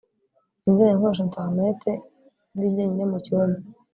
[0.61, 1.91] sinzajya nkoresha interineti
[2.55, 3.61] ndi jyenyine mu cyumba